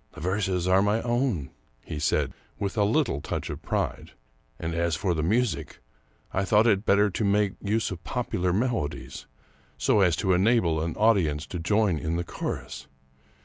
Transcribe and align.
"The 0.14 0.20
verses 0.20 0.66
are 0.66 0.82
my 0.82 1.00
own," 1.02 1.50
he 1.80 2.00
said, 2.00 2.32
with 2.58 2.76
a 2.76 2.82
little 2.82 3.20
touch 3.20 3.48
of 3.50 3.62
pride;" 3.62 4.14
and 4.58 4.74
as 4.74 4.96
for 4.96 5.14
the 5.14 5.22
music, 5.22 5.78
I 6.34 6.44
thought 6.44 6.66
it 6.66 6.84
better 6.84 7.08
to 7.10 7.24
make 7.24 7.52
use 7.62 7.92
of 7.92 8.02
popular 8.02 8.52
melodies, 8.52 9.26
so 9.78 10.00
as 10.00 10.16
to 10.16 10.32
enable 10.32 10.82
an 10.82 10.96
audience 10.96 11.46
to 11.46 11.60
join 11.60 11.98
in 11.98 12.16
the 12.16 12.24
chorus. 12.24 12.88